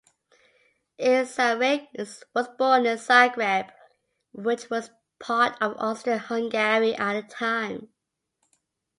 Cesarec 0.99 1.87
was 2.33 2.47
born 2.57 2.87
in 2.87 2.97
Zagreb, 2.97 3.69
which 4.31 4.67
was 4.67 4.89
part 5.19 5.55
of 5.61 5.77
Austria-Hungary 5.77 6.95
at 6.95 7.17
a 7.17 7.21
time. 7.27 7.87